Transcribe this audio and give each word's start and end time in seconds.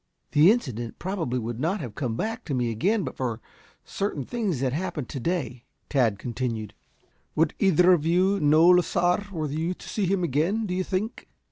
"The 0.31 0.49
incident 0.49 0.97
probably 0.97 1.37
would 1.37 1.59
not 1.59 1.79
have 1.79 1.93
come 1.93 2.15
back 2.15 2.43
to 2.45 2.55
me 2.55 2.71
again 2.71 3.03
but 3.03 3.15
for 3.15 3.39
certain 3.85 4.25
things 4.25 4.59
that 4.59 4.73
happened 4.73 5.09
to 5.09 5.19
day," 5.19 5.65
Tad 5.89 6.17
continued. 6.17 6.73
"Would 7.35 7.53
either 7.59 7.93
of 7.93 8.03
you 8.03 8.39
know 8.39 8.65
Lasar 8.67 9.27
were 9.31 9.45
you 9.47 9.75
to 9.75 9.87
see 9.87 10.07
him 10.07 10.23
again, 10.23 10.65
do 10.65 10.73
you 10.73 10.83
think?" 10.83 11.29